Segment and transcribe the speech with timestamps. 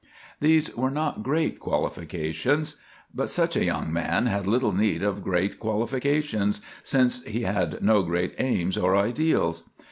[0.39, 2.77] These were not great qualifications;
[3.13, 8.01] but such a young man had little need of great qualifications, since he had no
[8.01, 9.69] great aims or ideals.